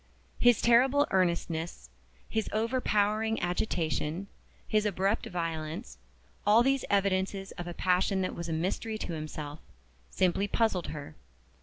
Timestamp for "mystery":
8.53-8.97